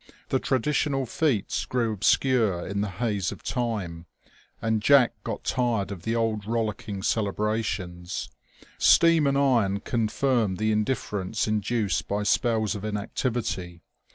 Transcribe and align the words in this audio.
The 0.29 0.39
tradi 0.39 0.71
tional 0.71 1.07
feats 1.07 1.63
grew 1.65 1.93
obscure 1.93 2.65
in 2.65 2.81
the 2.81 2.89
haze 2.89 3.31
of 3.31 3.43
time, 3.43 4.07
and 4.59 4.81
Jack 4.81 5.13
got 5.23 5.43
tired 5.43 5.91
of 5.91 6.01
the 6.01 6.15
old 6.15 6.47
rollicking 6.47 7.03
celebrations. 7.03 8.31
Steam 8.79 9.27
and 9.27 9.37
iron 9.37 9.79
confirmed 9.81 10.57
the 10.57 10.71
indifference 10.71 11.47
induced 11.47 12.07
by 12.07 12.23
spells 12.23 12.73
of 12.73 12.83
inactivity. 12.83 13.83